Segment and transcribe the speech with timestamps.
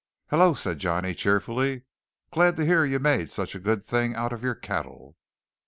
[0.31, 1.83] "Hullo!" said Johnny cheerfully.
[2.33, 5.15] "Glad to hear you made such a good thing out of your cattle!"